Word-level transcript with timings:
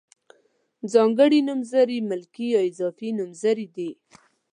ځانګړي 0.93 1.39
نومځري 1.47 1.97
ملکي 2.09 2.47
یا 2.55 2.61
اضافي 2.69 3.09
نومځري 3.17 3.67
دي. 3.75 3.89